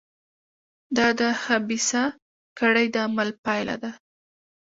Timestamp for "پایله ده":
3.45-3.91